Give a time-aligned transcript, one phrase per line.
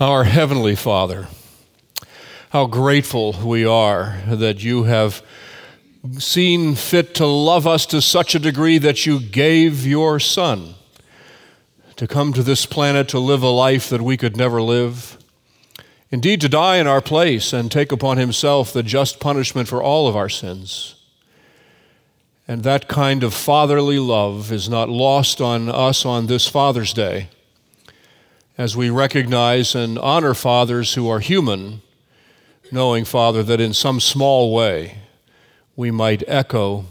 [0.00, 1.28] Our Heavenly Father,
[2.50, 5.22] how grateful we are that you have
[6.18, 10.74] seen fit to love us to such a degree that you gave your Son
[11.94, 15.16] to come to this planet to live a life that we could never live.
[16.10, 20.08] Indeed, to die in our place and take upon himself the just punishment for all
[20.08, 20.96] of our sins.
[22.48, 27.28] And that kind of fatherly love is not lost on us on this Father's Day
[28.56, 31.82] as we recognize and honor fathers who are human,
[32.70, 34.98] knowing, Father, that in some small way
[35.74, 36.84] we might echo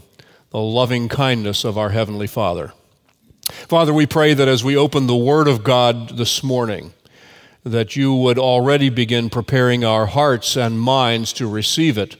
[0.50, 2.72] the loving kindness of our Heavenly Father.
[3.48, 6.92] Father, we pray that as we open the Word of God this morning,
[7.62, 12.16] that you would already begin preparing our hearts and minds to receive it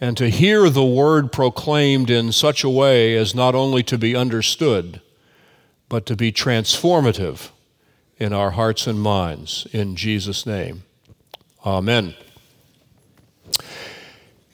[0.00, 4.16] and to hear the Word proclaimed in such a way as not only to be
[4.16, 5.00] understood,
[5.88, 7.50] but to be transformative
[8.18, 9.66] in our hearts and minds.
[9.72, 10.82] In Jesus' name,
[11.64, 12.14] amen.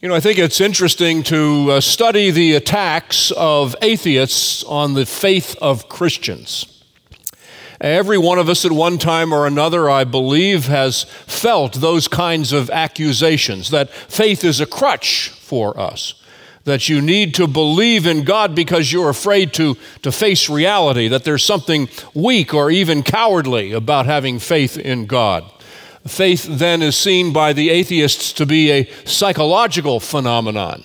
[0.00, 5.06] You know, I think it's interesting to uh, study the attacks of atheists on the
[5.06, 6.82] faith of Christians.
[7.80, 12.52] Every one of us at one time or another, I believe, has felt those kinds
[12.52, 16.22] of accusations that faith is a crutch for us
[16.64, 21.24] that you need to believe in God because you're afraid to, to face reality, that
[21.24, 25.44] there's something weak or even cowardly about having faith in God.
[26.06, 30.84] Faith then is seen by the atheists to be a psychological phenomenon.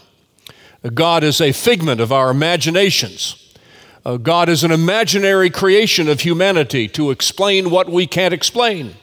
[0.93, 3.53] God is a figment of our imaginations.
[4.05, 8.95] Uh, God is an imaginary creation of humanity to explain what we can't explain.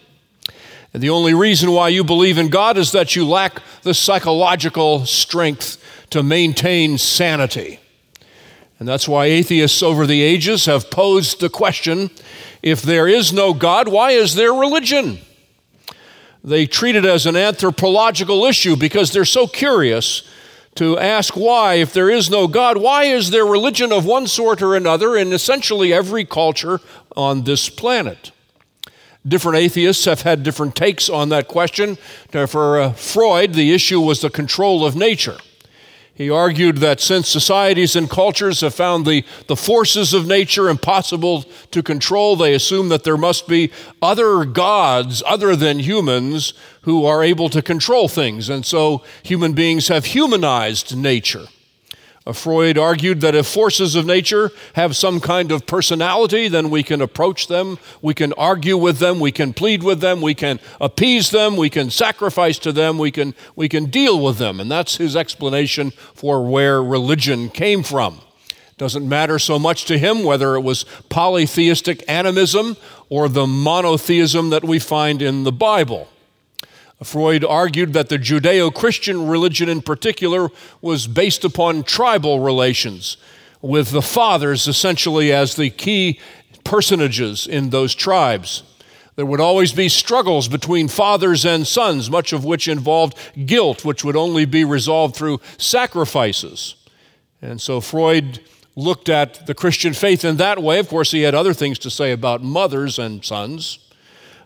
[0.94, 5.04] And the only reason why you believe in God is that you lack the psychological
[5.04, 5.76] strength
[6.10, 7.80] to maintain sanity.
[8.78, 12.10] And that's why atheists over the ages have posed the question
[12.62, 15.18] if there is no God, why is there religion?
[16.42, 20.22] They treat it as an anthropological issue because they're so curious
[20.76, 24.62] to ask why, if there is no God, why is there religion of one sort
[24.62, 26.80] or another in essentially every culture
[27.16, 28.30] on this planet?
[29.26, 31.96] Different atheists have had different takes on that question.
[32.30, 35.38] For uh, Freud, the issue was the control of nature.
[36.16, 41.42] He argued that since societies and cultures have found the, the forces of nature impossible
[41.72, 47.22] to control, they assume that there must be other gods other than humans who are
[47.22, 48.48] able to control things.
[48.48, 51.48] And so human beings have humanized nature.
[52.26, 56.82] Uh, Freud argued that if forces of nature have some kind of personality, then we
[56.82, 60.58] can approach them, we can argue with them, we can plead with them, we can
[60.80, 64.58] appease them, we can sacrifice to them, we can, we can deal with them.
[64.58, 68.20] And that's his explanation for where religion came from.
[68.76, 72.76] Doesn't matter so much to him whether it was polytheistic animism
[73.08, 76.08] or the monotheism that we find in the Bible.
[77.02, 80.48] Freud argued that the Judeo Christian religion in particular
[80.80, 83.18] was based upon tribal relations,
[83.60, 86.20] with the fathers essentially as the key
[86.64, 88.62] personages in those tribes.
[89.14, 94.04] There would always be struggles between fathers and sons, much of which involved guilt, which
[94.04, 96.76] would only be resolved through sacrifices.
[97.40, 98.40] And so Freud
[98.74, 100.78] looked at the Christian faith in that way.
[100.78, 103.78] Of course, he had other things to say about mothers and sons,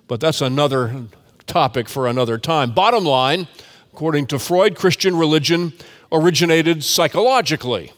[0.07, 1.07] but that's another
[1.51, 2.71] topic for another time.
[2.71, 3.49] Bottom line,
[3.93, 5.73] according to Freud, Christian religion
[6.13, 7.93] originated psychologically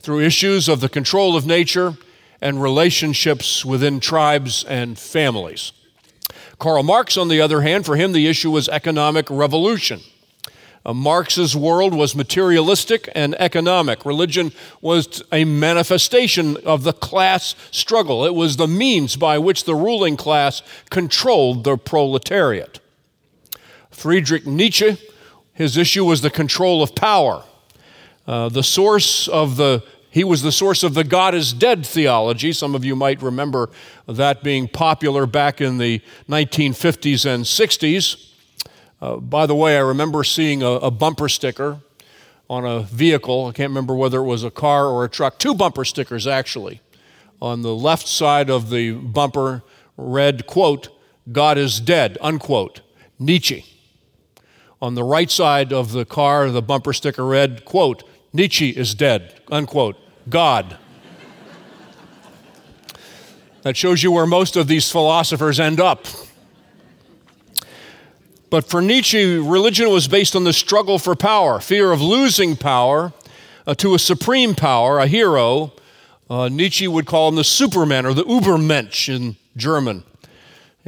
[0.00, 1.96] through issues of the control of nature
[2.40, 5.70] and relationships within tribes and families.
[6.58, 10.00] Karl Marx, on the other hand, for him the issue was economic revolution.
[10.84, 14.04] Uh, Marx's world was materialistic and economic.
[14.04, 19.76] Religion was a manifestation of the class struggle, it was the means by which the
[19.76, 22.80] ruling class controlled the proletariat.
[23.98, 24.96] Friedrich Nietzsche,
[25.52, 27.42] his issue was the control of power.
[28.28, 32.52] Uh, the source of the he was the source of the God is dead theology.
[32.52, 33.70] Some of you might remember
[34.06, 38.32] that being popular back in the 1950s and 60s.
[39.00, 41.80] Uh, by the way, I remember seeing a, a, bumper sticker
[42.48, 43.46] on a vehicle.
[43.46, 45.38] I can't remember whether it was a car or a truck.
[45.38, 46.80] Two bumper stickers, actually.
[47.40, 49.62] On the left side of the bumper
[49.96, 50.88] read, quote,
[51.30, 52.80] God is dead, unquote,
[53.18, 53.64] Nietzsche.
[54.80, 59.40] On the right side of the car, the bumper sticker read, quote, Nietzsche is dead,
[59.50, 59.96] unquote,
[60.28, 60.76] God.
[63.62, 66.06] that shows you where most of these philosophers end up.
[68.50, 73.12] But for Nietzsche, religion was based on the struggle for power, fear of losing power
[73.66, 75.72] uh, to a supreme power, a hero.
[76.30, 80.04] Uh, Nietzsche would call him the Superman or the Übermensch in German.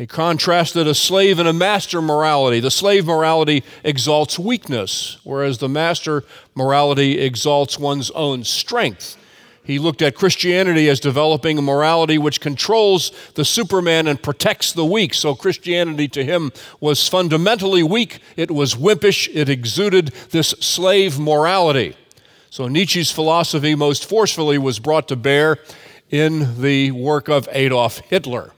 [0.00, 2.58] He contrasted a slave and a master morality.
[2.58, 6.24] The slave morality exalts weakness, whereas the master
[6.54, 9.18] morality exalts one's own strength.
[9.62, 14.86] He looked at Christianity as developing a morality which controls the Superman and protects the
[14.86, 15.12] weak.
[15.12, 16.50] So Christianity to him
[16.80, 21.94] was fundamentally weak, it was wimpish, it exuded this slave morality.
[22.48, 25.58] So Nietzsche's philosophy most forcefully was brought to bear
[26.08, 28.54] in the work of Adolf Hitler.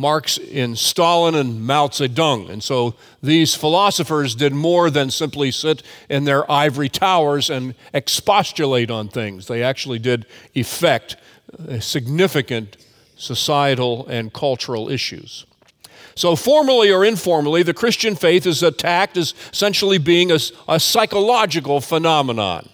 [0.00, 2.48] Marx in Stalin and Mao Zedong.
[2.48, 8.90] And so these philosophers did more than simply sit in their ivory towers and expostulate
[8.90, 9.46] on things.
[9.46, 10.24] They actually did
[10.54, 11.16] effect
[11.68, 12.78] uh, significant
[13.16, 15.44] societal and cultural issues.
[16.14, 21.80] So, formally or informally, the Christian faith is attacked as essentially being a, a psychological
[21.80, 22.68] phenomenon.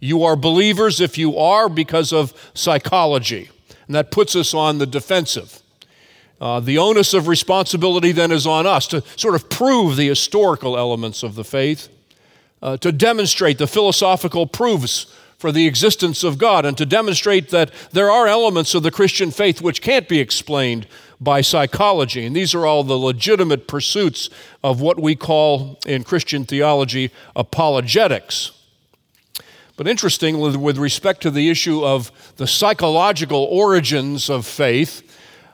[0.00, 3.50] You are believers if you are because of psychology,
[3.86, 5.61] and that puts us on the defensive.
[6.42, 10.76] Uh, the onus of responsibility then is on us to sort of prove the historical
[10.76, 11.88] elements of the faith,
[12.60, 15.06] uh, to demonstrate the philosophical proofs
[15.38, 19.30] for the existence of God, and to demonstrate that there are elements of the Christian
[19.30, 20.88] faith which can't be explained
[21.20, 22.26] by psychology.
[22.26, 24.28] And these are all the legitimate pursuits
[24.64, 28.50] of what we call in Christian theology apologetics.
[29.76, 35.08] But interestingly, with respect to the issue of the psychological origins of faith,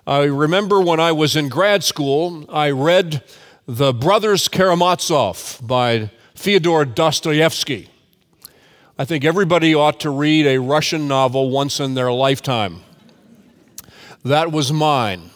[0.09, 3.23] I remember when I was in grad school, I read
[3.67, 7.91] The Brothers Karamazov by Fyodor Dostoevsky.
[8.99, 12.81] I think everybody ought to read a Russian novel once in their lifetime.
[14.25, 15.29] That was mine.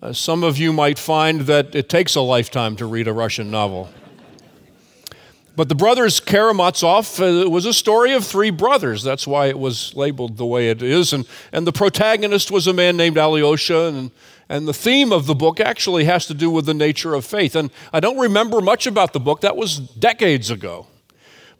[0.00, 3.50] Uh, some of you might find that it takes a lifetime to read a Russian
[3.50, 3.90] novel.
[5.56, 9.02] But the brothers Karamazov uh, was a story of three brothers.
[9.02, 11.14] That's why it was labeled the way it is.
[11.14, 13.86] And, and the protagonist was a man named Alyosha.
[13.86, 14.10] And,
[14.50, 17.56] and the theme of the book actually has to do with the nature of faith.
[17.56, 20.88] And I don't remember much about the book, that was decades ago.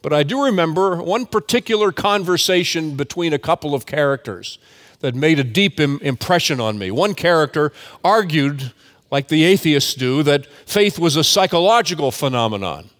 [0.03, 4.59] But I do remember one particular conversation between a couple of characters
[4.99, 6.91] that made a deep Im- impression on me.
[6.91, 7.73] One character
[8.03, 8.73] argued,
[9.09, 12.91] like the atheists do, that faith was a psychological phenomenon.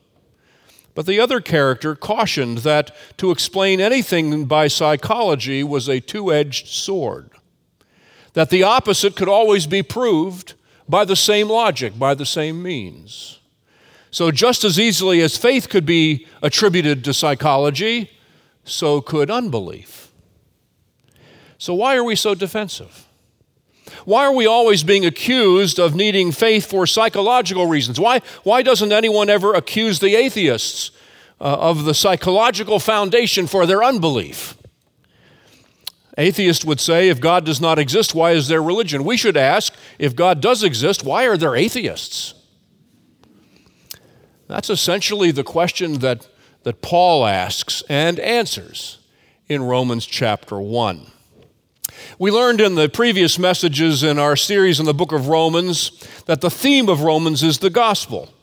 [0.97, 6.69] But the other character cautioned that to explain anything by psychology was a two edged
[6.69, 7.29] sword,
[8.33, 10.55] that the opposite could always be proved
[10.89, 13.41] by the same logic, by the same means.
[14.09, 18.09] So, just as easily as faith could be attributed to psychology,
[18.63, 20.11] so could unbelief.
[21.59, 23.06] So, why are we so defensive?
[24.05, 27.99] Why are we always being accused of needing faith for psychological reasons?
[27.99, 30.91] Why, why doesn't anyone ever accuse the atheists
[31.39, 34.57] uh, of the psychological foundation for their unbelief?
[36.17, 39.03] Atheists would say, if God does not exist, why is there religion?
[39.03, 42.33] We should ask, if God does exist, why are there atheists?
[44.47, 46.27] That's essentially the question that,
[46.63, 48.97] that Paul asks and answers
[49.47, 51.11] in Romans chapter 1.
[52.19, 55.91] We learned in the previous messages in our series in the book of Romans
[56.25, 58.33] that the theme of Romans is the gospel.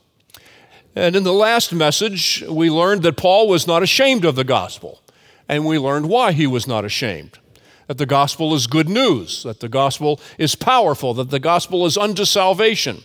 [0.95, 5.01] And in the last message, we learned that Paul was not ashamed of the gospel,
[5.49, 7.37] and we learned why he was not ashamed.
[7.87, 11.97] That the gospel is good news, that the gospel is powerful, that the gospel is
[11.97, 13.03] unto salvation.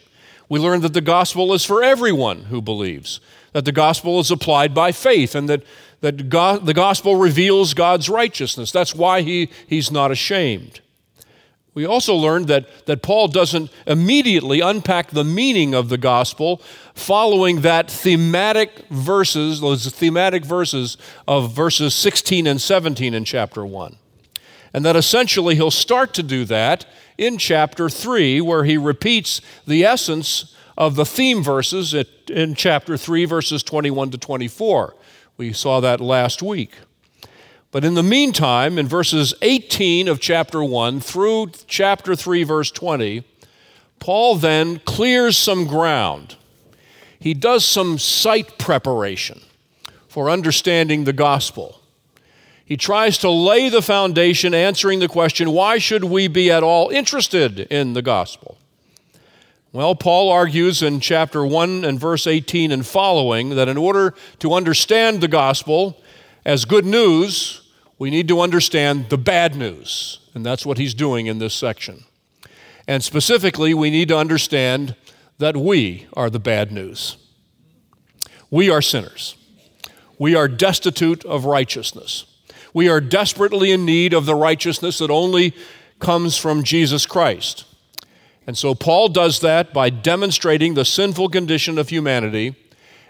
[0.49, 3.21] We learned that the gospel is for everyone who believes,
[3.53, 5.65] that the gospel is applied by faith, and that
[6.01, 8.73] that God, the gospel reveals God's righteousness.
[8.73, 10.81] That's why he, he's not ashamed.
[11.73, 16.61] We also learned that, that Paul doesn't immediately unpack the meaning of the gospel
[16.95, 20.97] following that thematic verses, those thematic verses
[21.29, 23.97] of verses 16 and 17 in chapter 1.
[24.75, 29.85] And that essentially he'll start to do that in chapter 3, where he repeats the
[29.85, 31.95] essence of the theme verses
[32.29, 34.95] in chapter 3, verses 21 to 24.
[35.41, 36.75] We saw that last week.
[37.71, 43.25] But in the meantime, in verses 18 of chapter 1 through chapter 3, verse 20,
[44.01, 46.37] Paul then clears some ground.
[47.19, 49.41] He does some site preparation
[50.09, 51.81] for understanding the gospel.
[52.63, 56.91] He tries to lay the foundation, answering the question why should we be at all
[56.91, 58.59] interested in the gospel?
[59.73, 64.53] Well, Paul argues in chapter 1 and verse 18 and following that in order to
[64.53, 66.03] understand the gospel
[66.45, 70.19] as good news, we need to understand the bad news.
[70.35, 72.03] And that's what he's doing in this section.
[72.89, 74.97] And specifically, we need to understand
[75.39, 77.17] that we are the bad news.
[78.51, 79.37] We are sinners.
[80.19, 82.25] We are destitute of righteousness.
[82.75, 85.55] We are desperately in need of the righteousness that only
[86.01, 87.67] comes from Jesus Christ.
[88.47, 92.57] And so Paul does that by demonstrating the sinful condition of humanity.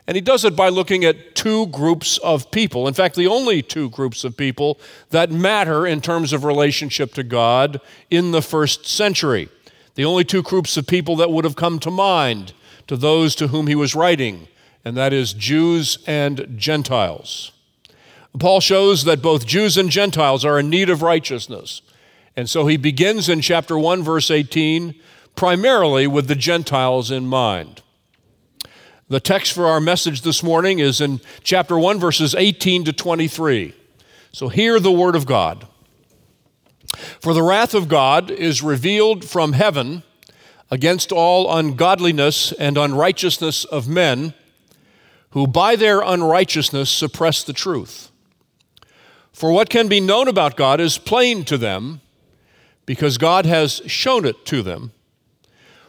[0.06, 2.88] And he does it by looking at two groups of people.
[2.88, 4.78] In fact, the only two groups of people
[5.10, 9.48] that matter in terms of relationship to God in the first century.
[9.94, 12.52] The only two groups of people that would have come to mind
[12.86, 14.48] to those to whom he was writing,
[14.84, 17.52] and that is Jews and Gentiles.
[18.38, 21.82] Paul shows that both Jews and Gentiles are in need of righteousness.
[22.36, 24.94] And so he begins in chapter 1, verse 18,
[25.34, 27.82] primarily with the Gentiles in mind.
[29.08, 33.74] The text for our message this morning is in chapter 1, verses 18 to 23.
[34.32, 35.66] So hear the word of God.
[37.20, 40.02] For the wrath of God is revealed from heaven
[40.70, 44.34] against all ungodliness and unrighteousness of men
[45.30, 48.10] who by their unrighteousness suppress the truth.
[49.32, 52.00] For what can be known about God is plain to them
[52.86, 54.92] because God has shown it to them.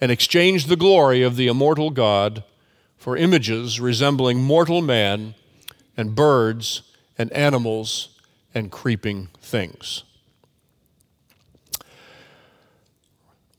[0.00, 2.44] and exchanged the glory of the immortal God
[2.96, 5.34] for images resembling mortal man
[5.96, 6.82] and birds
[7.16, 8.08] and animals
[8.54, 10.04] and creeping things.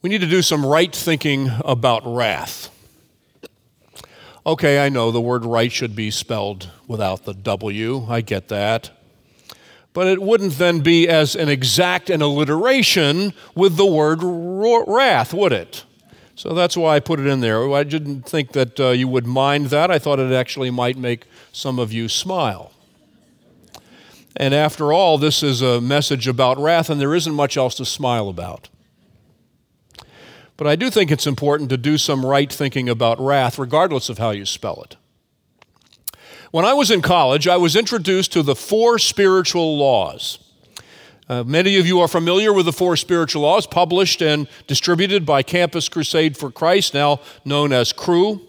[0.01, 2.69] We need to do some right thinking about wrath.
[4.45, 8.05] Okay, I know the word right should be spelled without the W.
[8.07, 8.91] I get that
[9.95, 15.53] but it wouldn't then be as an exact an alliteration with the word wrath, would
[15.53, 15.85] it?
[16.35, 17.73] So that's why I put it in there.
[17.73, 19.89] I didn't think that uh, you would mind that.
[19.89, 22.73] I thought it actually might make some of you smile.
[24.35, 27.85] And after all, this is a message about wrath, and there isn't much else to
[27.85, 28.67] smile about.
[30.57, 34.17] But I do think it's important to do some right thinking about wrath, regardless of
[34.17, 34.97] how you spell it.
[36.51, 40.39] When I was in college, I was introduced to the four spiritual laws.
[41.27, 45.41] Uh, many of you are familiar with the four spiritual laws published and distributed by
[45.41, 48.41] Campus Crusade for Christ, now known as Cru.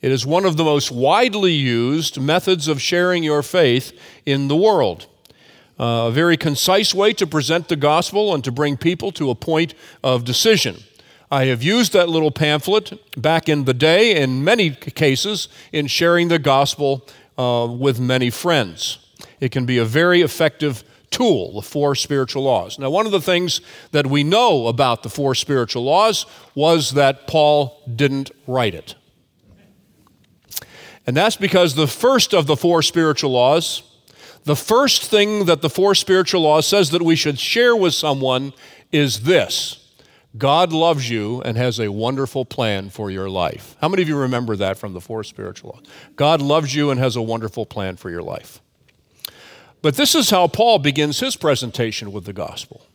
[0.00, 3.92] It is one of the most widely used methods of sharing your faith
[4.24, 5.06] in the world.
[5.78, 9.34] Uh, a very concise way to present the gospel and to bring people to a
[9.34, 10.76] point of decision.
[11.30, 16.28] I have used that little pamphlet back in the day in many cases in sharing
[16.28, 18.98] the gospel uh, with many friends.
[19.40, 22.76] It can be a very effective tool, the four spiritual laws.
[22.76, 23.60] Now, one of the things
[23.92, 28.96] that we know about the four spiritual laws was that Paul didn't write it.
[31.06, 33.84] And that's because the first of the four spiritual laws,
[34.42, 38.52] the first thing that the four spiritual laws says that we should share with someone
[38.90, 39.92] is this
[40.36, 43.76] God loves you and has a wonderful plan for your life.
[43.80, 45.84] How many of you remember that from the four spiritual laws?
[46.16, 48.60] God loves you and has a wonderful plan for your life.
[49.84, 52.86] But this is how Paul begins his presentation with the gospel.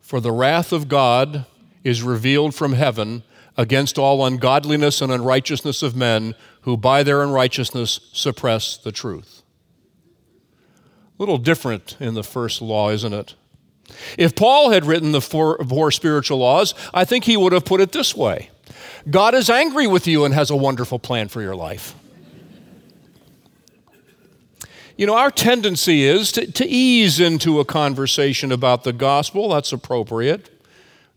[0.00, 1.44] For the wrath of God
[1.84, 3.24] is revealed from heaven
[3.58, 9.42] against all ungodliness and unrighteousness of men who by their unrighteousness suppress the truth.
[10.48, 13.34] A little different in the first law, isn't it?
[14.16, 17.82] If Paul had written the four, four spiritual laws, I think he would have put
[17.82, 18.48] it this way
[19.10, 21.94] God is angry with you and has a wonderful plan for your life.
[24.98, 29.50] You know, our tendency is to, to ease into a conversation about the gospel.
[29.50, 30.48] That's appropriate.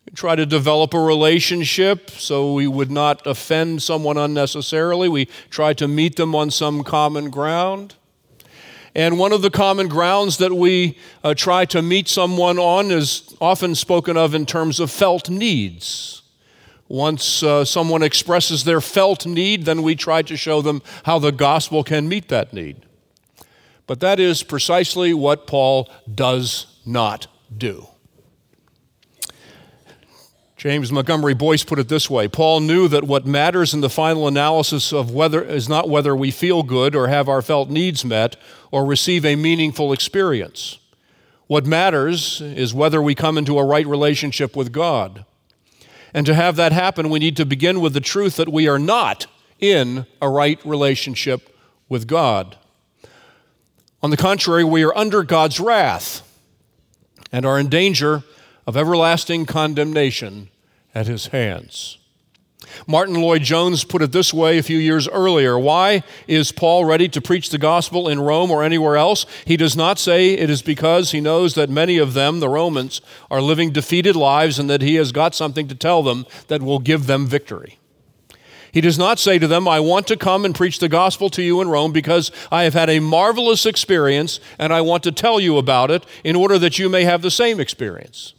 [0.06, 5.08] We try to develop a relationship so we would not offend someone unnecessarily.
[5.08, 7.96] We try to meet them on some common ground.
[8.94, 13.34] And one of the common grounds that we uh, try to meet someone on is
[13.40, 16.22] often spoken of in terms of felt needs.
[16.90, 21.32] Once uh, someone expresses their felt need, then we try to show them how the
[21.32, 22.86] gospel can meet that need.
[23.90, 27.26] But that is precisely what Paul does not
[27.58, 27.88] do.
[30.58, 34.28] James Montgomery Boice put it this way Paul knew that what matters in the final
[34.28, 38.36] analysis of whether is not whether we feel good or have our felt needs met
[38.70, 40.78] or receive a meaningful experience.
[41.48, 45.26] What matters is whether we come into a right relationship with God.
[46.14, 48.78] And to have that happen, we need to begin with the truth that we are
[48.78, 49.26] not
[49.58, 51.58] in a right relationship
[51.90, 52.56] with God.
[54.02, 56.22] On the contrary, we are under God's wrath
[57.32, 58.24] and are in danger
[58.66, 60.50] of everlasting condemnation
[60.96, 61.98] at his hands.
[62.88, 67.22] Martyn Lloyd-Jones put it this way a few years earlier Why is Paul ready to
[67.22, 69.26] preach the gospel in Rome or anywhere else?
[69.46, 73.02] He does not say it is because he knows that many of them, the Romans,
[73.32, 76.80] are living defeated lives and that he has got something to tell them that will
[76.80, 77.79] give them victory.
[78.72, 81.42] He does not say to them, I want to come and preach the gospel to
[81.42, 85.40] you in Rome because I have had a marvelous experience and I want to tell
[85.40, 88.34] you about it in order that you may have the same experience.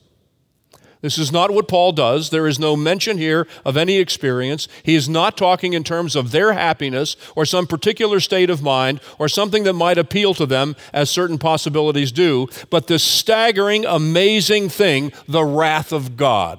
[1.03, 2.29] This is not what Paul does.
[2.29, 4.69] There is no mention here of any experience.
[4.83, 9.01] He is not talking in terms of their happiness or some particular state of mind
[9.19, 14.69] or something that might appeal to them, as certain possibilities do, but this staggering, amazing
[14.69, 16.59] thing, the wrath of God.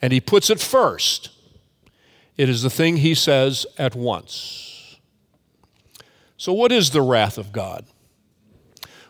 [0.00, 1.30] And he puts it first.
[2.42, 4.98] It is the thing he says at once.
[6.36, 7.84] So, what is the wrath of God?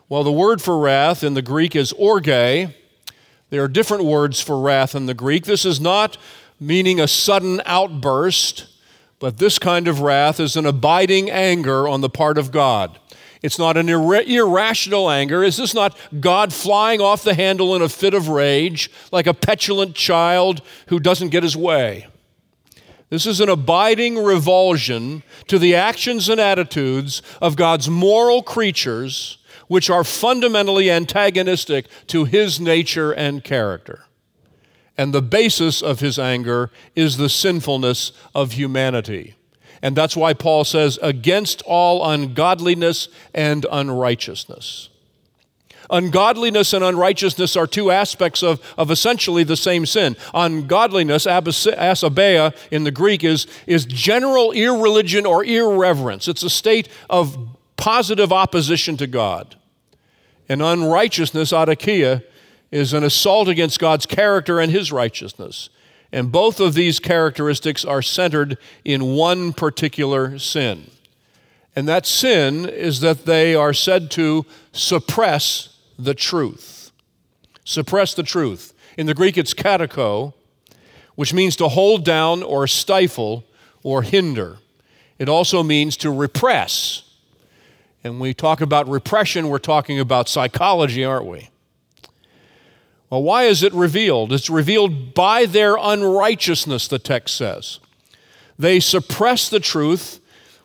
[0.07, 4.59] Well, the word for wrath in the Greek is orge there are different words for
[4.59, 5.45] wrath in the Greek.
[5.45, 6.15] This is not
[6.59, 8.67] meaning a sudden outburst,
[9.17, 12.99] but this kind of wrath is an abiding anger on the part of God.
[13.41, 15.43] It's not an ir- irrational anger.
[15.43, 19.33] Is this not God flying off the handle in a fit of rage, like a
[19.33, 22.05] petulant child who doesn't get his way?
[23.13, 29.87] This is an abiding revulsion to the actions and attitudes of God's moral creatures which
[29.87, 34.05] are fundamentally antagonistic to his nature and character.
[34.97, 39.35] And the basis of his anger is the sinfulness of humanity.
[39.83, 44.89] And that's why Paul says, against all ungodliness and unrighteousness.
[45.93, 50.17] Ungodliness and unrighteousness are two aspects of, of essentially the same sin.
[50.33, 56.27] Ungodliness, asebeia in the Greek, is, is general irreligion or irreverence.
[56.27, 57.37] It's a state of
[57.77, 59.55] positive opposition to God.
[60.49, 62.23] And unrighteousness, adikia,
[62.71, 65.69] is an assault against God's character and his righteousness.
[66.11, 70.89] And both of these characteristics are centered in one particular sin.
[71.75, 76.91] And that sin is that they are said to suppress the truth.
[77.63, 78.73] Suppress the truth.
[78.97, 80.33] In the Greek, it's katecho,
[81.15, 83.45] which means to hold down or stifle
[83.83, 84.57] or hinder.
[85.17, 87.03] It also means to repress
[88.03, 91.49] and when we talk about repression, we're talking about psychology, aren't we?
[93.09, 94.33] Well, why is it revealed?
[94.33, 97.79] It's revealed by their unrighteousness, the text says.
[98.59, 100.19] They suppress the truth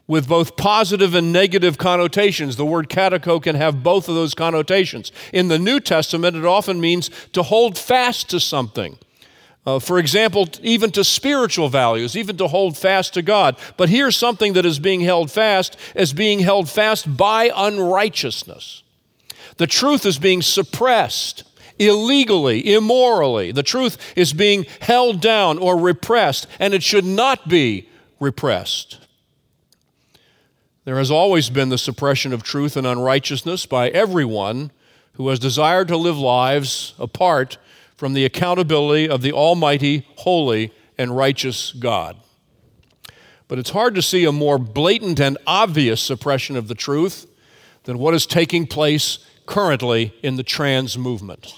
[0.09, 2.57] with both positive and negative connotations.
[2.57, 5.13] The word katecho can have both of those connotations.
[5.33, 8.99] In the New Testament, it often means to hold fast to something.
[9.67, 13.59] Uh, for example, even to spiritual values, even to hold fast to God.
[13.77, 18.83] But here's something that is being held fast as being held fast by unrighteousness.
[19.59, 21.45] The truth is being suppressed
[21.79, 23.53] illegally, immorally.
[23.53, 27.91] The truth is being held down or repressed, and it should not be
[28.21, 29.07] repressed.
[30.89, 34.71] There has always been the suppression of truth and unrighteousness by everyone
[35.13, 37.59] who has desired to live lives apart
[37.95, 42.17] from the accountability of the Almighty, holy, and righteous God.
[43.49, 47.27] But it's hard to see a more blatant and obvious suppression of the truth
[47.85, 51.55] than what is taking place currently in the trans movement.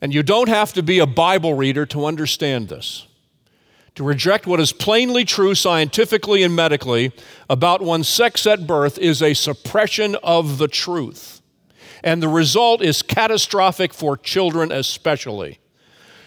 [0.00, 3.06] And you don't have to be a Bible reader to understand this.
[3.98, 7.10] To reject what is plainly true scientifically and medically
[7.50, 11.42] about one's sex at birth is a suppression of the truth
[12.04, 15.58] and the result is catastrophic for children, especially.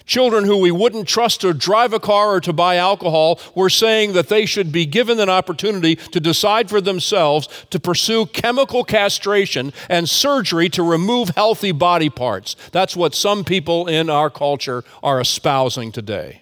[0.05, 4.11] Children who we wouldn't trust to drive a car or to buy alcohol, we're saying
[4.11, 9.71] that they should be given an opportunity to decide for themselves to pursue chemical castration
[9.87, 12.57] and surgery to remove healthy body parts.
[12.73, 16.41] That's what some people in our culture are espousing today.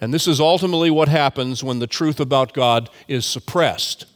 [0.00, 4.06] And this is ultimately what happens when the truth about God is suppressed,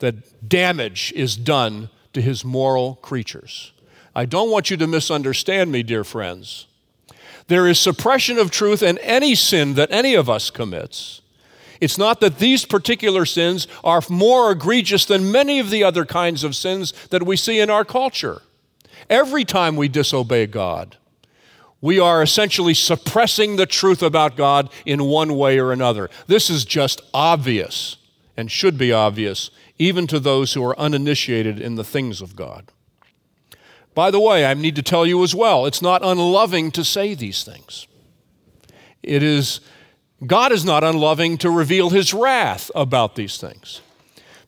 [0.00, 3.72] that damage is done to his moral creatures.
[4.14, 6.66] I don't want you to misunderstand me, dear friends.
[7.46, 11.20] There is suppression of truth in any sin that any of us commits.
[11.80, 16.44] It's not that these particular sins are more egregious than many of the other kinds
[16.44, 18.42] of sins that we see in our culture.
[19.10, 20.96] Every time we disobey God,
[21.82, 26.08] we are essentially suppressing the truth about God in one way or another.
[26.28, 27.96] This is just obvious
[28.36, 32.70] and should be obvious even to those who are uninitiated in the things of God.
[33.94, 37.14] By the way, I need to tell you as well, it's not unloving to say
[37.14, 37.88] these things.
[39.02, 39.60] It is,
[40.24, 43.82] God is not unloving to reveal his wrath about these things.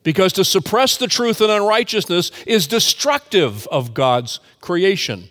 [0.03, 5.29] Because to suppress the truth and unrighteousness is destructive of God's creation.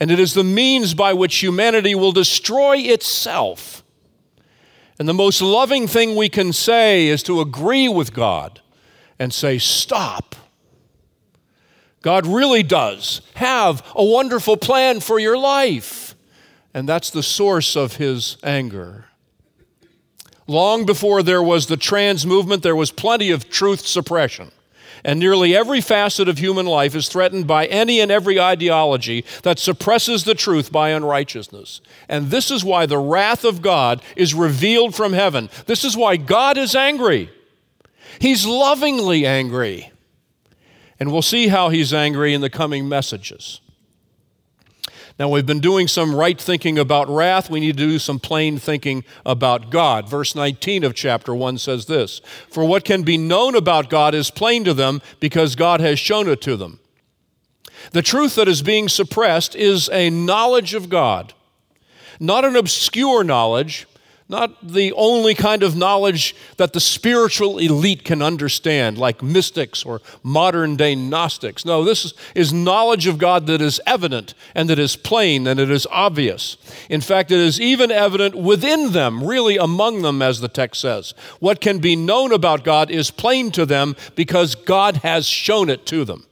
[0.00, 3.82] And it is the means by which humanity will destroy itself
[4.98, 8.60] And the most loving thing we can say is to agree with God
[9.18, 10.36] and say, Stop.
[12.02, 16.14] God really does have a wonderful plan for your life.
[16.74, 19.06] And that's the source of his anger.
[20.46, 24.50] Long before there was the trans movement, there was plenty of truth suppression.
[25.04, 29.58] And nearly every facet of human life is threatened by any and every ideology that
[29.58, 31.82] suppresses the truth by unrighteousness.
[32.08, 35.50] And this is why the wrath of God is revealed from heaven.
[35.66, 37.30] This is why God is angry.
[38.18, 39.92] He's lovingly angry.
[40.98, 43.60] And we'll see how he's angry in the coming messages.
[45.16, 47.48] Now, we've been doing some right thinking about wrath.
[47.48, 50.08] We need to do some plain thinking about God.
[50.08, 54.32] Verse 19 of chapter 1 says this For what can be known about God is
[54.32, 56.80] plain to them because God has shown it to them.
[57.92, 61.32] The truth that is being suppressed is a knowledge of God,
[62.18, 63.86] not an obscure knowledge,
[64.28, 70.00] not the only kind of knowledge that the spiritual elite can understand, like mystics or
[70.22, 71.64] modern day Gnostics.
[71.64, 75.70] No, this is knowledge of God that is evident and that is plain and it
[75.70, 76.56] is obvious.
[76.88, 81.12] In fact, it is even evident within them, really among them, as the text says.
[81.38, 85.84] What can be known about God is plain to them because God has shown it
[85.86, 86.24] to them.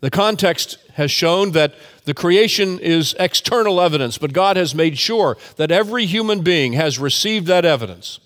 [0.00, 5.36] The context has shown that the creation is external evidence, but God has made sure
[5.56, 8.18] that every human being has received that evidence.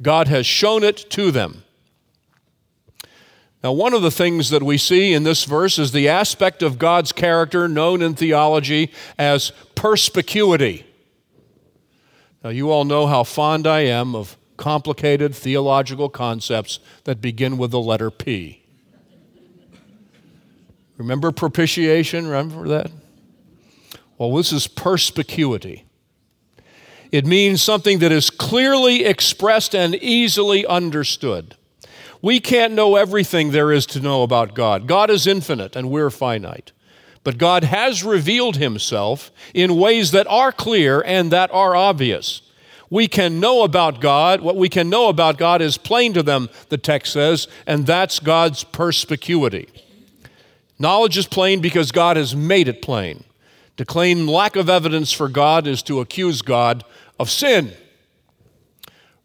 [0.00, 1.64] God has shown it to them.
[3.62, 6.78] Now, one of the things that we see in this verse is the aspect of
[6.78, 10.84] God's character known in theology as perspicuity.
[12.44, 17.70] Now, you all know how fond I am of complicated theological concepts that begin with
[17.70, 18.62] the letter P.
[20.98, 22.26] Remember propitiation?
[22.26, 22.90] Remember that?
[24.28, 25.84] Well, this is perspicuity.
[27.12, 31.56] It means something that is clearly expressed and easily understood.
[32.20, 34.88] We can't know everything there is to know about God.
[34.88, 36.72] God is infinite and we're finite.
[37.22, 42.42] But God has revealed himself in ways that are clear and that are obvious.
[42.90, 44.40] We can know about God.
[44.40, 48.20] What we can know about God is plain to them, the text says, and that's
[48.20, 49.68] God's perspicuity.
[50.78, 53.24] Knowledge is plain because God has made it plain.
[53.76, 56.84] To claim lack of evidence for God is to accuse God
[57.18, 57.72] of sin.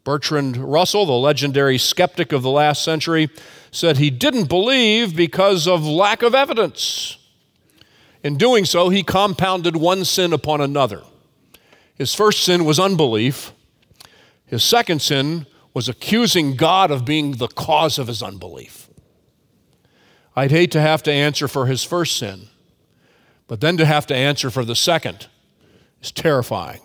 [0.02, 3.28] Bertrand Russell, the legendary skeptic of the last century,
[3.70, 7.18] said he didn't believe because of lack of evidence.
[8.24, 11.02] In doing so, he compounded one sin upon another.
[11.94, 13.52] His first sin was unbelief.
[14.46, 18.88] His second sin was accusing God of being the cause of his unbelief.
[20.34, 22.48] I'd hate to have to answer for his first sin.
[23.50, 25.26] But then to have to answer for the second
[26.00, 26.78] is terrifying.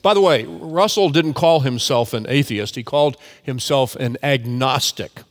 [0.00, 5.22] By the way, Russell didn't call himself an atheist, he called himself an agnostic.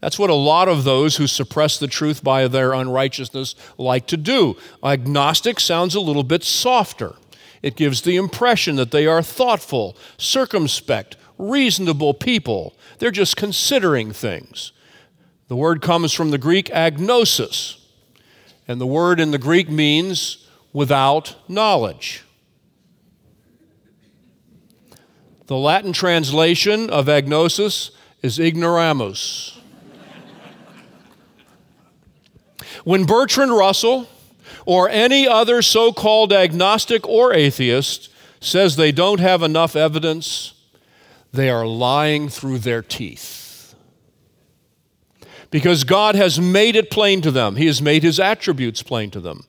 [0.00, 4.16] That's what a lot of those who suppress the truth by their unrighteousness like to
[4.16, 4.56] do.
[4.84, 7.16] Agnostic sounds a little bit softer.
[7.60, 12.76] It gives the impression that they are thoughtful, circumspect, reasonable people.
[13.00, 14.70] They're just considering things.
[15.48, 17.83] The word comes from the Greek agnosis,
[18.66, 22.24] and the word in the Greek means without knowledge.
[25.46, 27.90] The Latin translation of agnosis
[28.22, 29.60] is ignoramus.
[32.84, 34.08] when Bertrand Russell
[34.64, 40.54] or any other so called agnostic or atheist says they don't have enough evidence,
[41.32, 43.43] they are lying through their teeth
[45.54, 47.54] because God has made it plain to them.
[47.54, 49.46] He has made his attributes plain to them.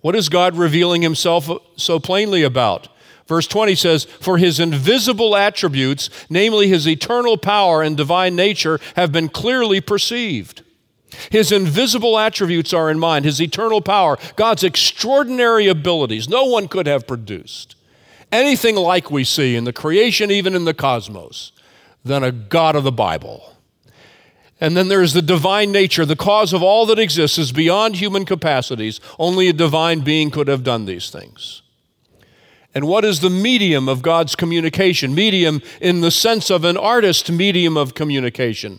[0.00, 2.88] What is God revealing himself so plainly about?
[3.28, 9.12] Verse 20 says, For his invisible attributes, namely his eternal power and divine nature, have
[9.12, 10.64] been clearly perceived.
[11.30, 16.88] His invisible attributes are in mind, his eternal power, God's extraordinary abilities, no one could
[16.88, 17.76] have produced
[18.32, 21.52] anything like we see in the creation, even in the cosmos,
[22.04, 23.59] than a God of the Bible.
[24.60, 26.04] And then there is the divine nature.
[26.04, 29.00] The cause of all that exists is beyond human capacities.
[29.18, 31.62] Only a divine being could have done these things.
[32.74, 35.14] And what is the medium of God's communication?
[35.14, 38.78] Medium in the sense of an artist medium of communication.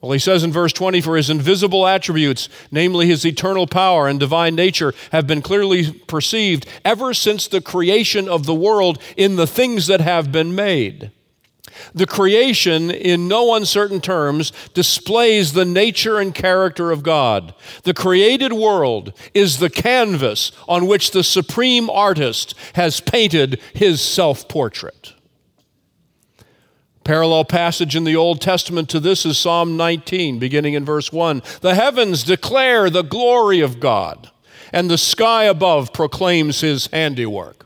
[0.00, 4.20] Well, he says in verse 20, For his invisible attributes, namely his eternal power and
[4.20, 9.46] divine nature, have been clearly perceived ever since the creation of the world in the
[9.46, 11.10] things that have been made.
[11.94, 17.54] The creation, in no uncertain terms, displays the nature and character of God.
[17.84, 24.48] The created world is the canvas on which the supreme artist has painted his self
[24.48, 25.14] portrait.
[27.04, 31.40] Parallel passage in the Old Testament to this is Psalm 19, beginning in verse 1.
[31.60, 34.30] The heavens declare the glory of God,
[34.72, 37.65] and the sky above proclaims his handiwork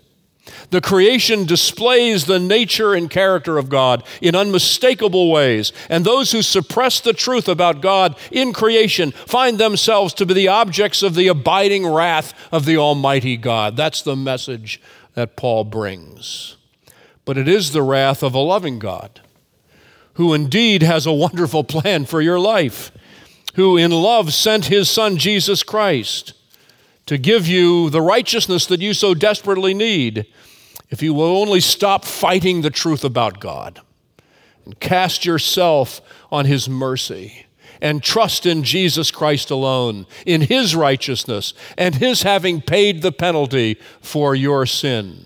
[0.71, 6.41] The creation displays the nature and character of God in unmistakable ways, and those who
[6.41, 11.27] suppress the truth about God in creation find themselves to be the objects of the
[11.27, 13.75] abiding wrath of the Almighty God.
[13.75, 14.81] That's the message
[15.13, 16.55] that Paul brings.
[17.25, 19.19] But it is the wrath of a loving God
[20.13, 22.91] who indeed has a wonderful plan for your life,
[23.55, 26.33] who in love sent his Son Jesus Christ
[27.07, 30.25] to give you the righteousness that you so desperately need
[30.91, 33.79] if you will only stop fighting the truth about God
[34.65, 36.01] and cast yourself
[36.31, 37.45] on His mercy
[37.81, 43.79] and trust in Jesus Christ alone, in His righteousness, and His having paid the penalty
[44.01, 45.25] for your sin.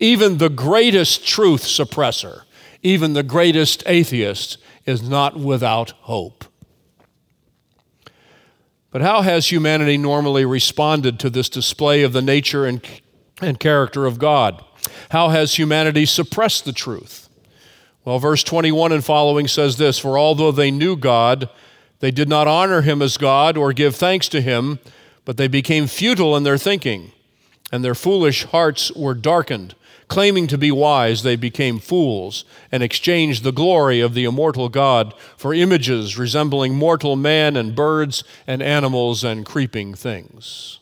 [0.00, 2.42] Even the greatest truth suppressor,
[2.82, 6.44] even the greatest atheist, is not without hope.
[8.90, 12.80] But how has humanity normally responded to this display of the nature and,
[13.42, 14.64] and character of God?
[15.10, 17.28] How has humanity suppressed the truth?
[18.04, 21.50] Well, verse 21 and following says this For although they knew God,
[22.00, 24.78] they did not honor him as God or give thanks to him,
[25.24, 27.12] but they became futile in their thinking,
[27.72, 29.74] and their foolish hearts were darkened.
[30.08, 35.14] Claiming to be wise, they became fools and exchanged the glory of the immortal God
[35.36, 40.78] for images resembling mortal man and birds and animals and creeping things.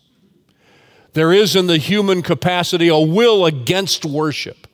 [1.15, 4.67] There is in the human capacity a will against worship.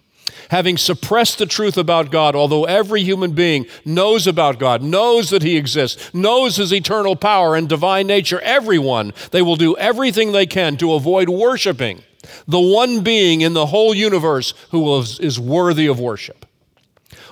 [0.51, 5.43] Having suppressed the truth about God, although every human being knows about God, knows that
[5.43, 10.47] He exists, knows His eternal power and divine nature, everyone, they will do everything they
[10.47, 12.03] can to avoid worshiping
[12.47, 16.47] the one being in the whole universe who is, worthy of worship.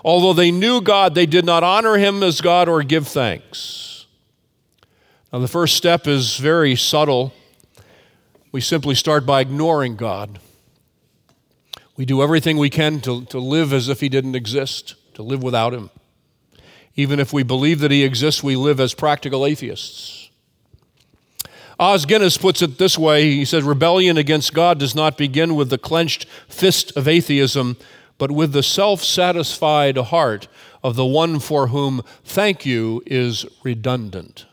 [0.04, 4.06] Although they knew God, they did not honor Him as God or give thanks.
[5.32, 7.34] Now, the first step is very subtle
[8.50, 10.40] we simply start by ignoring God.
[11.96, 15.42] We do everything we can to, to live as if He didn't exist, to live
[15.42, 15.90] without Him.
[16.94, 20.30] Even if we believe that He exists, we live as practical atheists.
[21.80, 25.70] Os Guinness puts it this way he said, Rebellion against God does not begin with
[25.70, 27.76] the clenched fist of atheism,
[28.16, 30.48] but with the self satisfied heart
[30.82, 34.46] of the one for whom thank you is redundant.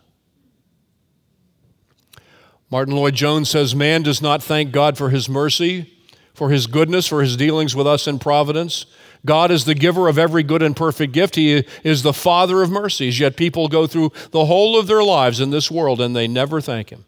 [2.72, 5.94] Martyn Lloyd-Jones says, Man does not thank God for his mercy,
[6.34, 8.86] for his goodness, for his dealings with us in providence.
[9.26, 11.36] God is the giver of every good and perfect gift.
[11.36, 15.40] He is the Father of mercies, yet people go through the whole of their lives
[15.40, 17.06] in this world and they never thank Him.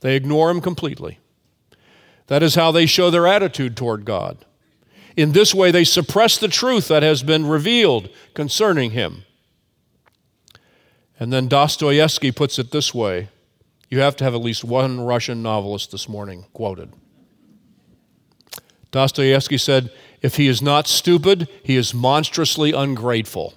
[0.00, 1.18] They ignore Him completely.
[2.26, 4.44] That is how they show their attitude toward God.
[5.16, 9.24] In this way, they suppress the truth that has been revealed concerning Him.
[11.18, 13.28] And then Dostoevsky puts it this way
[13.90, 16.92] you have to have at least one Russian novelist this morning quoted.
[18.92, 23.54] Dostoevsky said, If he is not stupid, he is monstrously ungrateful.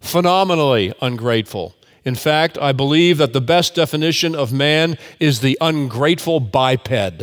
[0.00, 1.74] Phenomenally ungrateful.
[2.04, 7.22] In fact, I believe that the best definition of man is the ungrateful biped.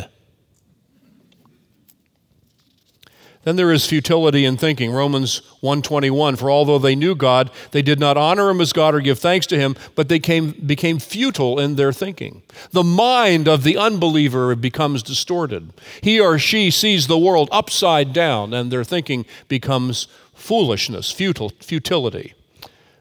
[3.45, 4.91] Then there is futility in thinking.
[4.91, 8.99] Romans 121, for although they knew God, they did not honor him as God or
[8.99, 12.41] give thanks to him, but they came, became futile in their thinking.
[12.71, 15.71] The mind of the unbeliever becomes distorted.
[16.01, 22.33] He or she sees the world upside down, and their thinking becomes foolishness, futile, futility.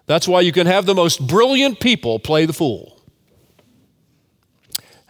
[0.07, 2.93] That's why you can have the most brilliant people play the fool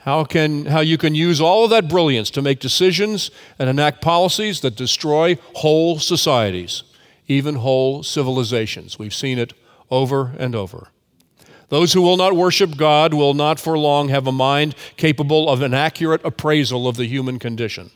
[0.05, 4.03] how, can, how you can use all of that brilliance to make decisions and enact
[4.03, 6.83] policies that destroy whole societies,
[7.27, 8.99] even whole civilizations.
[8.99, 9.55] We've seen it
[9.91, 10.89] over and over.
[11.71, 15.63] Those who will not worship God will not for long have a mind capable of
[15.63, 17.91] an accurate appraisal of the human condition,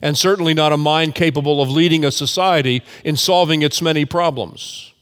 [0.00, 4.94] and certainly not a mind capable of leading a society in solving its many problems.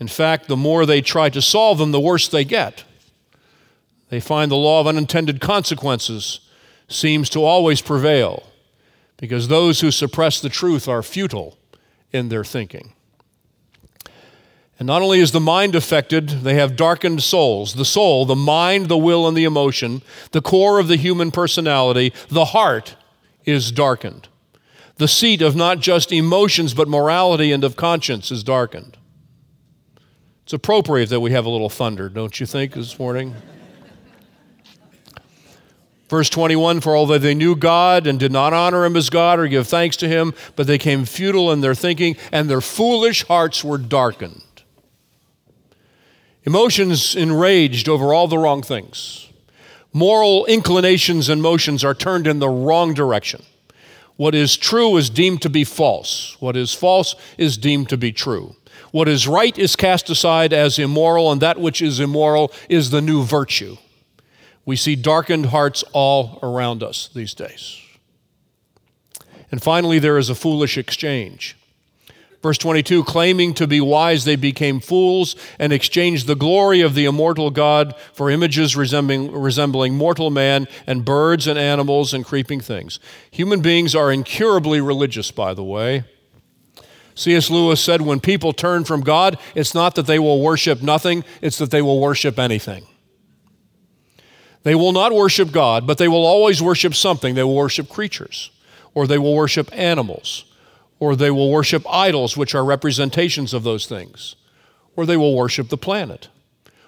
[0.00, 2.84] In fact, the more they try to solve them, the worse they get.
[4.08, 6.40] They find the law of unintended consequences
[6.88, 8.44] seems to always prevail
[9.16, 11.58] because those who suppress the truth are futile
[12.12, 12.92] in their thinking.
[14.78, 17.74] And not only is the mind affected, they have darkened souls.
[17.74, 22.12] The soul, the mind, the will, and the emotion, the core of the human personality,
[22.28, 22.94] the heart
[23.44, 24.28] is darkened.
[24.96, 28.98] The seat of not just emotions, but morality and of conscience is darkened.
[30.44, 33.34] It's appropriate that we have a little thunder, don't you think, this morning?
[36.08, 39.48] Verse 21 For although they knew God and did not honor him as God or
[39.48, 43.64] give thanks to him, but they came futile in their thinking, and their foolish hearts
[43.64, 44.42] were darkened.
[46.44, 49.28] Emotions enraged over all the wrong things.
[49.92, 53.42] Moral inclinations and motions are turned in the wrong direction.
[54.16, 56.36] What is true is deemed to be false.
[56.38, 58.54] What is false is deemed to be true.
[58.92, 63.02] What is right is cast aside as immoral, and that which is immoral is the
[63.02, 63.76] new virtue.
[64.66, 67.80] We see darkened hearts all around us these days.
[69.50, 71.56] And finally, there is a foolish exchange.
[72.42, 77.04] Verse 22 claiming to be wise, they became fools and exchanged the glory of the
[77.04, 83.00] immortal God for images resembling, resembling mortal man and birds and animals and creeping things.
[83.30, 86.04] Human beings are incurably religious, by the way.
[87.14, 87.50] C.S.
[87.50, 91.58] Lewis said, When people turn from God, it's not that they will worship nothing, it's
[91.58, 92.86] that they will worship anything.
[94.66, 97.34] They will not worship God, but they will always worship something.
[97.34, 98.50] They will worship creatures,
[98.94, 100.44] or they will worship animals
[100.98, 104.36] or they will worship idols, which are representations of those things,
[104.94, 106.28] or they will worship the planet,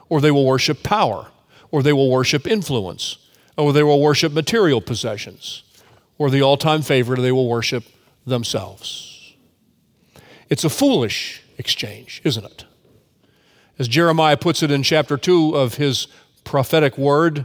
[0.08, 1.28] or they will worship power,
[1.70, 3.18] or they will worship influence,
[3.56, 5.62] or they will worship material possessions,
[6.16, 7.84] or the all time favorite, they will worship
[8.26, 9.34] themselves.
[10.48, 12.64] It's a foolish exchange, isn't it?
[13.78, 16.08] As Jeremiah puts it in chapter 2 of his
[16.44, 17.44] prophetic word,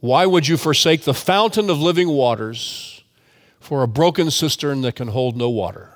[0.00, 3.00] why would you forsake the fountain of living waters?
[3.60, 5.90] for a broken cistern that can hold no water.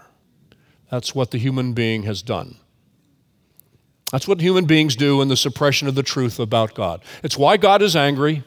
[0.91, 2.59] That's what the human being has done.
[4.13, 7.03] That's what human beings do in the suppression of the truth about God.
[7.25, 8.45] It's why God is angry.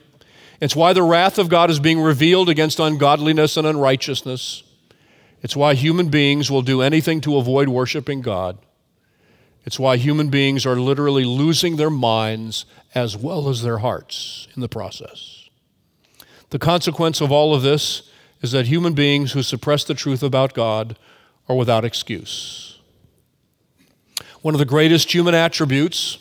[0.62, 4.64] It's why the wrath of God is being revealed against ungodliness and unrighteousness.
[5.42, 8.58] It's why human beings will do anything to avoid worshiping God.
[9.66, 12.66] It's why human beings are literally losing their minds
[12.96, 15.37] as well as their hearts in the process.
[16.50, 18.10] The consequence of all of this
[18.42, 20.98] is that human beings who suppress the truth about God
[21.50, 22.80] are without excuse.
[24.42, 26.20] One of the greatest human attributes,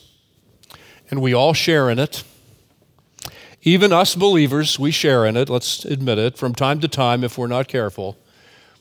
[1.10, 2.24] and we all share in it,
[3.62, 7.36] even us believers, we share in it, let's admit it, from time to time if
[7.36, 8.16] we're not careful.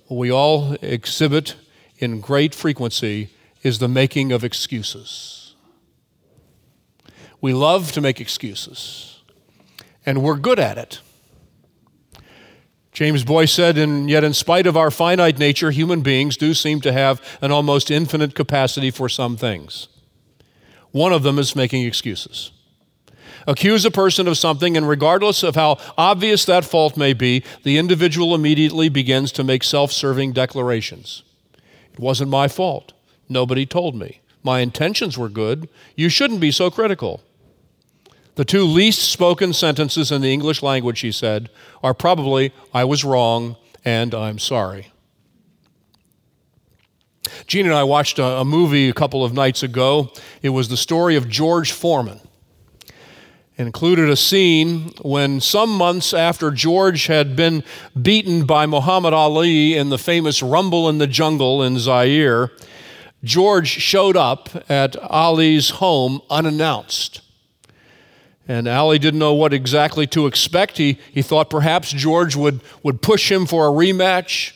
[0.09, 1.55] We all exhibit
[1.97, 3.31] in great frequency
[3.63, 5.55] is the making of excuses.
[7.41, 9.21] We love to make excuses,
[10.05, 11.01] and we're good at it.
[12.95, 16.79] James Boice said, and yet in spite of our finite nature, human beings do seem
[16.79, 19.89] to have an almost infinite capacity for some things.
[20.91, 22.53] One of them is making excuses.
[23.45, 27.77] Accuse a person of something, and regardless of how obvious that fault may be, the
[27.77, 31.23] individual immediately begins to make self serving declarations.
[31.91, 32.93] It wasn't my fault.
[33.27, 34.21] Nobody told me.
[34.41, 35.67] My intentions were good.
[35.97, 37.21] You shouldn't be so critical.
[38.35, 41.49] The two least spoken sentences in the English language, he said,
[41.81, 44.91] are probably, I was wrong and I'm sorry.
[47.47, 50.11] Gene and I watched a, a, movie a couple of nights ago.
[50.41, 52.19] It was the story of George Foreman.
[53.57, 57.63] It included a scene when, some months after George had been
[57.99, 62.51] beaten by Muhammad Ali in the famous Rumble in the Jungle in Zaire,
[63.23, 67.21] George showed up at Ali's home unannounced.
[68.47, 70.77] And Ali didn't know what exactly to expect.
[70.77, 74.53] He, he thought perhaps George would, would push him for a rematch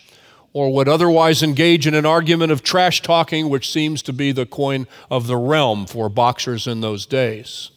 [0.53, 4.45] or would otherwise engage in an argument of trash talking, which seems to be the
[4.45, 7.71] coin of the realm for boxers in those days.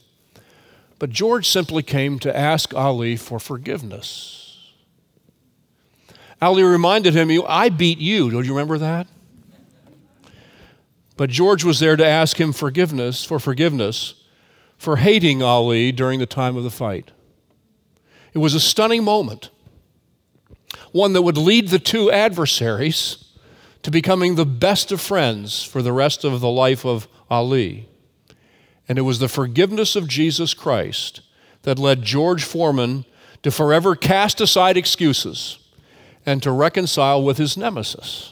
[0.98, 4.72] But George simply came to ask Ali for forgiveness.
[6.40, 8.30] Ali reminded him, I beat you.
[8.30, 9.06] Don't you remember that?
[11.16, 14.14] But George was there to ask him forgiveness for forgiveness
[14.82, 17.12] for hating Ali during the time of the fight.
[18.34, 19.50] It was a stunning moment,
[20.90, 23.24] one that would lead the two adversaries
[23.82, 27.88] to becoming the best of friends for the rest of the life of Ali.
[28.88, 31.20] And it was the forgiveness of Jesus Christ
[31.62, 33.04] that led George Foreman
[33.44, 35.60] to forever cast aside excuses
[36.26, 38.31] and to reconcile with his nemesis.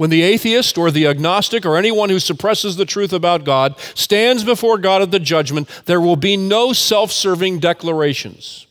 [0.00, 4.42] When the atheist or the agnostic or anyone who suppresses the truth about God stands
[4.44, 8.66] before God at the judgment, there will be no self serving declarations.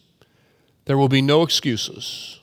[0.86, 2.39] There will be no excuses.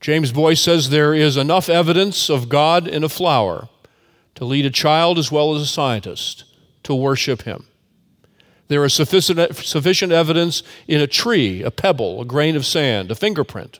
[0.00, 3.68] James Boice says there is enough evidence of God in a flower
[4.36, 6.44] to lead a child as well as a scientist
[6.84, 7.66] to worship him.
[8.68, 13.14] There is sufficient, sufficient evidence in a tree, a pebble, a grain of sand, a
[13.14, 13.78] fingerprint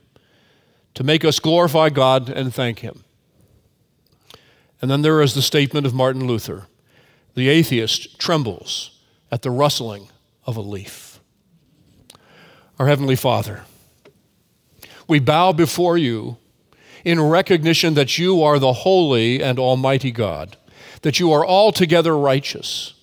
[0.93, 3.03] to make us glorify God and thank him.
[4.81, 6.67] And then there is the statement of Martin Luther
[7.35, 8.99] the atheist trembles
[9.31, 10.09] at the rustling
[10.47, 11.21] of a leaf.
[12.79, 13.65] Our Heavenly Father,
[15.07, 16.39] we bow before you
[17.05, 20.57] in recognition that you are the holy and almighty God,
[21.03, 22.95] that you are altogether righteous,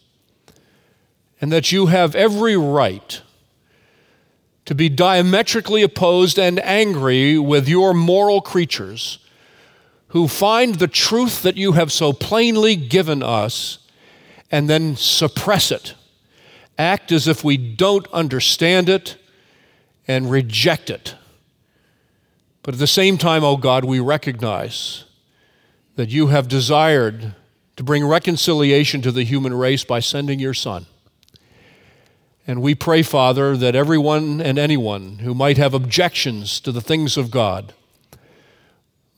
[1.40, 3.22] and that you have every right
[4.66, 9.20] to be diametrically opposed and angry with your moral creatures
[10.14, 13.80] who find the truth that you have so plainly given us
[14.52, 15.96] and then suppress it,
[16.78, 19.18] act as if we don't understand it,
[20.08, 21.16] and reject it.
[22.62, 25.06] But at the same time, oh God, we recognize
[25.96, 27.34] that you have desired
[27.76, 30.86] to bring reconciliation to the human race by sending your Son.
[32.46, 37.18] And we pray, Father, that everyone and anyone who might have objections to the things
[37.18, 37.74] of God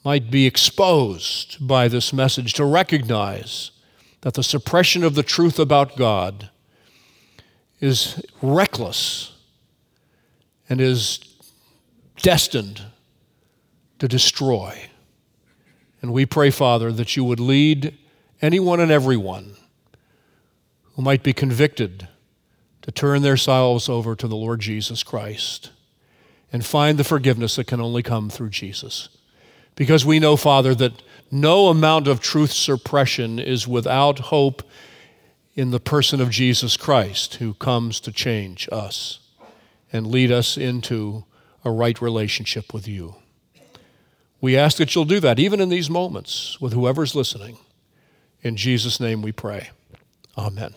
[0.05, 3.71] might be exposed by this message to recognize
[4.21, 6.51] that the suppression of the truth about God
[7.79, 9.33] is reckless
[10.69, 11.19] and is
[12.21, 12.83] destined
[13.97, 14.89] to destroy.
[16.01, 17.97] And we pray, Father, that you would lead
[18.43, 19.55] anyone and everyone
[20.93, 22.07] who might be convicted
[22.83, 25.71] to turn their selves over to the Lord Jesus Christ
[26.53, 29.09] and find the forgiveness that can only come through Jesus.
[29.75, 31.01] Because we know, Father, that
[31.31, 34.63] no amount of truth suppression is without hope
[35.53, 39.19] in the person of Jesus Christ, who comes to change us
[39.91, 41.25] and lead us into
[41.63, 43.15] a right relationship with you.
[44.41, 47.57] We ask that you'll do that even in these moments with whoever's listening.
[48.41, 49.71] In Jesus' name we pray.
[50.37, 50.75] Amen.